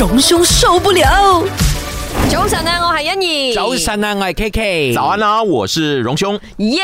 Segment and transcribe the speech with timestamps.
[0.00, 1.44] 荣兄受不了。
[2.30, 3.52] 早晨啊，我系欣怡。
[3.52, 4.92] 早晨啊，我系 K K。
[4.94, 6.38] 早安啊，我是荣兄。
[6.58, 6.80] 耶，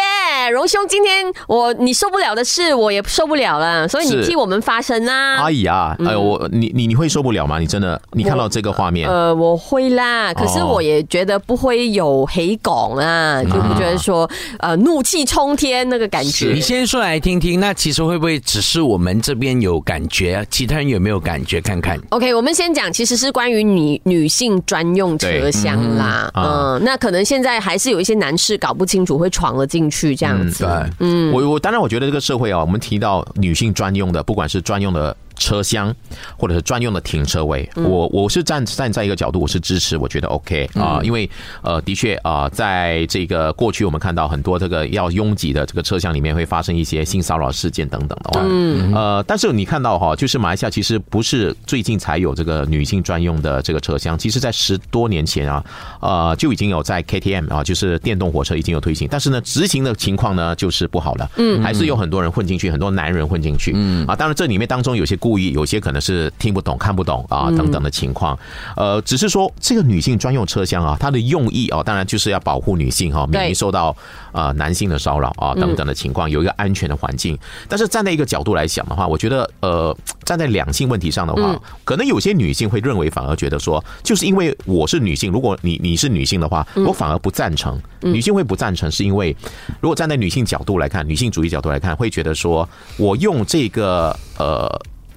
[0.53, 5.37] 荣兄，今天我你受不了的事，我也受不了了，所以你替我们发声啊。
[5.37, 7.60] 阿姨啊，哎呦，我你你你会受不了吗？
[7.60, 14.29] 你真的，你看到这个画面，呃，我会啦，可是哦我也觉得不会有黑港啊，就不觉得说
[14.59, 16.61] 呃怒气冲天那个感觉你。
[16.61, 21.61] 先说来听听，那其实会不会只是我们这边有感觉，其他人有没有感觉？
[21.61, 21.97] 看看。
[22.09, 30.65] OK，我们先讲，其实是关于女女性专用车厢啦，嗯嗯，那可能现在还是有一些男士搞不清楚，会闯了进去这样子。
[30.65, 31.33] 对，嗯。
[31.33, 35.95] 我我当然我觉得这个社会啊，我们提到女性专用的，不管是专用的车厢，
[36.37, 37.85] 或者是专用的停车位，嗯。
[37.87, 41.29] 我我是站站在一个角度，我是支持，我觉得 OK 啊、因为
[41.62, 55.65] 呃，的确啊、在这个过去我们看到很多这个要拥挤的这个车厢里面会发生一些性骚扰事件等等的话，嗯，呃，但是你看到哈，就是马来西亚其实不是最近才有这个女性专用的这个车厢，其实在十多年前啊，
[56.01, 64.06] 呃，就已经有在 KTM 啊，就是电动火车已经有推行，但是呢，执行的情况呢就是不好了，嗯，还是有很多人混进去，很多男人混进去，嗯。
[64.06, 68.38] 啊，当然这里面当中有些故意，有些可能是听不懂、看不懂啊等等的情况，
[68.77, 73.97] 呃，只是说这个女性专用车厢啊，它的用意啊，当然就是要保护女性哈，免于受到
[74.30, 77.36] 呃男性的骚扰啊等等的情况，有一个安全的环境。
[77.69, 87.77] 但是站在一个角度来讲的话，我觉得呃，站在两性问题上的话，可能有些女性会认为，反而觉得说，就是因为我是女性，如果你你是女性的话，我反而不赞成。
[88.02, 89.36] 女性会不赞成，是因为
[89.80, 94.70] 如果站在女性角度来看，女性主义角度来看，会觉得说我用这个呃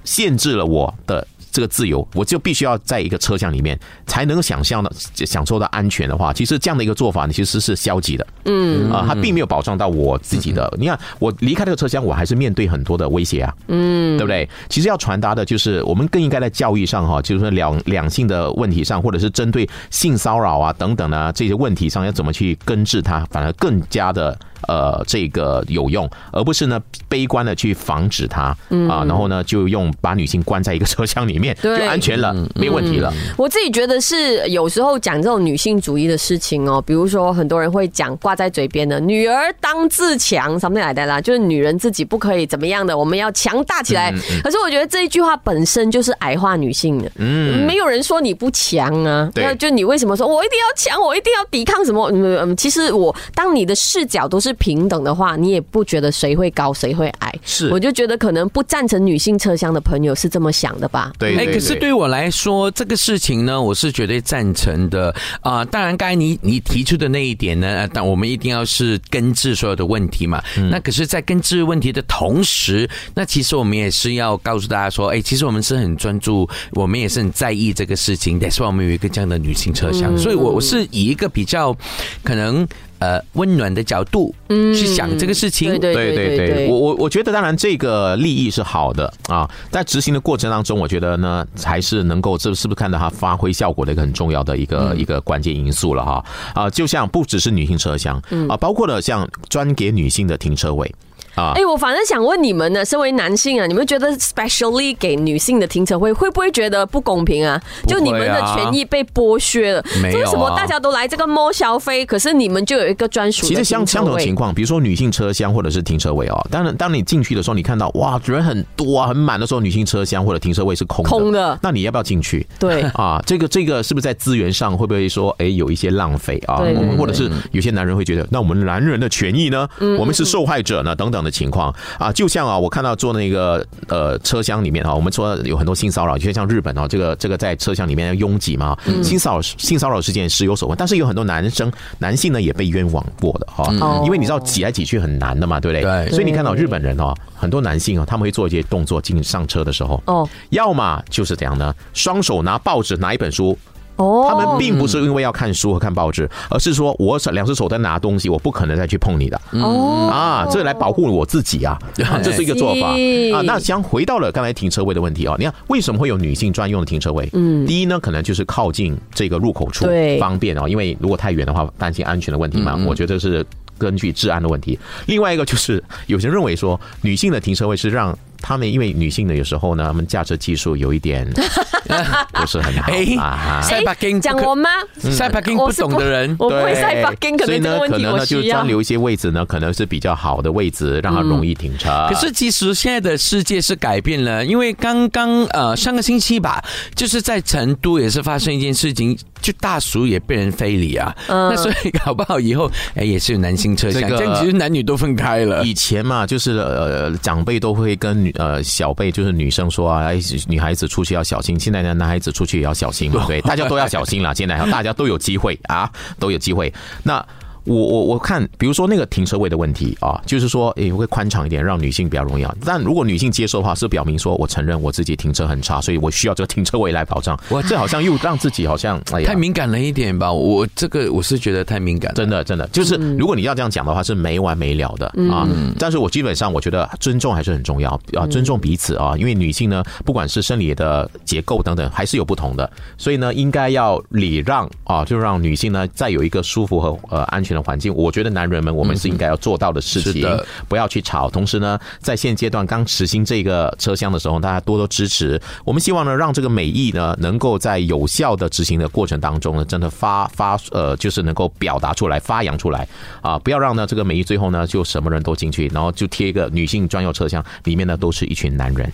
[0.04, 1.26] 限制了我的。
[1.52, 4.92] 这个自由，我就必须要在一个车厢里面才能够想象的
[5.26, 8.24] 享受到安全的话，其实这样的一个做法呢，其实是消极的。
[8.44, 10.72] 嗯啊，它并没有保障到我自己的。
[10.78, 13.52] 你看，我离开这个车厢，我还是面对很多的威胁啊。
[13.66, 14.48] 嗯，对不对？
[14.68, 24.38] 其实要传达的就是，我们更应该在教育上哈，就是说两两性的问题上，或者是针对性骚扰啊等等呢这些问题上，要怎么去根治它，反而更加的。
[24.68, 28.56] 呃，这个有用，而不是呢悲观的去防止它
[28.88, 33.12] 啊，然后呢就用把女性关在一个车厢里面，就安全了，没问题了。
[33.36, 44.12] 我自己觉得是有时候讲这种女性主义的事情哦，比如说很多人会讲挂在嘴边的“女儿当自强”什么来的啦，就是女人自己不可以怎么样的，我们要强大起来。
[44.42, 52.10] 可是我觉得这一句话本身就是矮化女性的，嗯，没有人说你不强啊，对那就你为什么说我一定要强，我一定要抵抗什么？
[52.12, 61.12] 嗯，嗯其实我当你的视角都是平等的话，你也不觉得谁会高谁会矮，是我就觉得可能不赞成女性车厢的朋友是这么想的吧。
[61.14, 70.42] 哎，对对可是对我来说，这个事情呢，我是绝对赞成的啊、当然，刚才你你提出的那一点呢，呃但我们一定要是根治所有的问题嘛。
[70.70, 78.38] 那可是，在根治问题的同时，那其实我们也是要告诉大家说，哎，其实我们是很专注，我们也是很在意这个事情。
[78.38, 81.76] 但是我们有一个这样的女性车厢，所以我我是以一个比较
[82.22, 82.66] 可能
[83.00, 85.70] 呃温暖的角度去想这个事情。
[85.80, 96.24] 对对对对对，我我我觉得当然这个利益是好的啊，在执行的过程当中，我觉得呢才是能够这是不是看到它发挥效果的一个很重要的一个、一个关键因素了哈。
[96.54, 100.94] 啊，就像不只是女性车厢啊，包括了像专给女性的停车位。
[101.40, 107.52] 啊哎、，我反正想问你们呢，身为男性啊，你们觉得 specially 给女性的停车位会不会觉得不公平啊？
[107.52, 122.46] 啊就你们的权益被剥削了，没有啊为什么大家都来这个 mall 消费，可是你们就有一个专属其实相相同的情况，比如说女性车厢或者是停车位哦，当然当你进去的时候，你看到哇人很多啊，很满的时候，女性车厢或者停车位是空的，空的那你要不要进去？
[122.58, 126.58] 对 啊，这个这个是不是在资源上会不会说，哎，有一些浪费啊？
[126.58, 129.68] 我们或者是有些男人会觉得，那我们男人的权益呢？
[129.78, 130.94] 嗯我们是受害者呢？
[130.94, 145.82] 等等的情况啊，就像啊，我看到坐那个呃车厢里面啊，我们说有很多性骚扰，就像像日本啊，这个这个在车厢里面要拥挤嘛，嗯性骚扰性骚扰事件时有所闻，但是有很多男生男性呢也被冤枉过的哈，哦因为你知道挤来挤去很难的嘛，对不对？
[145.82, 151.74] 对所以你看到日本人哦，很多男性啊，他们会做一些动作进上车的时候，哦要么就是怎样呢？
[151.92, 153.56] 双手拿报纸，拿一本书。
[154.00, 159.40] 哦，他们并不是因为要看书和看报纸，而是说我手两只手在拿东西，我不可能再去碰你的。
[159.52, 160.08] 哦。
[160.10, 162.96] 啊，这来保护我自己啊，啊这是一个做法。
[162.96, 163.32] 是。
[163.34, 163.42] 啊。
[163.44, 167.28] 那将回到了刚才停车位的问题啊，你看为什么会有女性专用的停车位？
[167.34, 170.18] 嗯，第一呢，可能就是靠近这个入口处对。
[170.18, 173.44] 方便啊，因为如果太远的话，担心安全的问题嘛，我觉得是
[173.78, 174.78] 根据治安的问题。
[175.06, 181.28] 另外一个就是有些人认为说，女性的停车位是让他们因为女性呢，有时候呢，他们驾车技术有一点
[182.32, 183.60] 不是很好哎啊。
[183.62, 184.70] 塞巴金讲我吗？
[184.98, 188.68] 塞巴金不懂的人，我不会对塞北京，可所以呢，能这个问题可能呢，就我需要专。
[188.68, 192.06] 留一些位置呢，可能是比较好的位置，让它容易停车。
[192.08, 196.62] 可是其实现在的世界是改变了，因为刚刚呃上个星期吧，
[196.94, 201.14] 就是在成都也是发生一件事情，就大叔也被人非礼啊。
[201.28, 205.64] 那所以搞不好以后哎也是有男性车厢，这样其实男女都分开了。
[205.64, 211.58] 以前嘛，就是呃长辈都会跟女呃小辈，就是女生说啊，哎，女孩子出去要小心。
[211.58, 214.34] 现在呢，男孩子出去也要小心嘛，对，大家都要小心了。
[214.34, 216.72] 现在大家都有机会啊，都有机会。
[217.02, 217.24] 那。
[217.64, 222.54] 我我我看，比如说那个停车位的问题啊，就是说，诶、会宽敞一点，让女性比较容易啊。
[222.64, 227.38] 但如果女性接受的话，是表明说我承认我自己停车很差，所以我需要这个停车位来保障。
[227.50, 232.14] 哇这好像又让自己好像哎呀太敏感了一点吧，我这个我是觉得太敏感了。
[232.14, 235.48] 真的，真的，就是如果你要这样讲的话，是没完没了的啊。
[235.78, 247.94] 但是我基本上我觉得尊重还是很重要啊，尊重彼此啊，因为女性呢，不管是生理的结构等等，还是有不同的，所以呢，应该要礼让啊，就让女性呢，再有一个舒服和呃安全的环境。
[247.94, 250.26] 我觉得男人们我们是应该要做到的事情
[250.68, 251.28] 不要去吵。
[251.30, 255.40] 同时呢，在现阶段刚实行这个车厢的时候，大家多多支持。
[255.64, 262.86] 我们希望呢，让这个美意呢，能够在有效的执行的过程当中呢，真的发发呃，就是能够表达出来、发扬出来
[263.20, 263.38] 啊！
[263.38, 268.90] 不要让呢这个美意最后呢，就什么人都进去，然后就贴一个女性专用车厢，里面呢都是一群男人。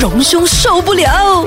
[0.00, 1.46] 荣兄受不了。